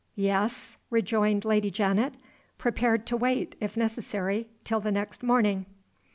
"Yes?" 0.15 0.79
rejoined 0.89 1.45
Lady 1.45 1.69
Janet, 1.69 2.15
prepared 2.57 3.05
to 3.05 3.15
wait 3.15 3.55
(if 3.59 3.77
necessary) 3.77 4.47
till 4.63 4.79
the 4.79 4.91
next 4.91 5.21
morning. 5.21 5.67